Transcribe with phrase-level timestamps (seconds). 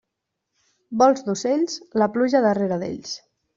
[1.01, 3.15] Vols d'ocells, la pluja darrera d'ells.